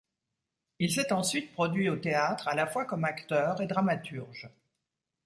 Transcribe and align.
Il 0.79 0.91
s’est 0.91 1.13
ensuite 1.13 1.53
produit 1.53 1.87
au 1.87 1.95
théâtre 1.95 2.47
à 2.47 2.55
la 2.55 2.65
fois 2.65 2.85
comme 2.85 3.03
acteur 3.05 3.61
et 3.61 3.67
dramaturge. 3.67 4.49